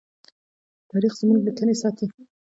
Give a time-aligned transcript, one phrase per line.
[0.91, 2.07] تاریخ زموږ لیکنې ساتي.